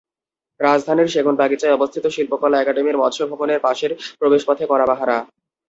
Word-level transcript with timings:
রাজধানীর 0.59 1.07
সেগুনবাগিচায় 1.07 1.75
অবস্থিত 1.77 2.05
শিল্পকলা 2.07 2.57
একাডেমির 2.59 2.99
মৎস্য 3.01 3.23
ভবনের 3.31 3.59
পাশের 3.59 3.91
প্রবেশপথে 4.19 4.63
কড়া 4.67 4.85
পাহারা। 4.85 5.17